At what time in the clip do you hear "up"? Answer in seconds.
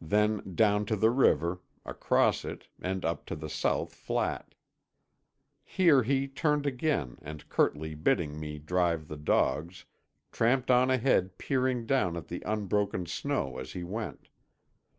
3.04-3.26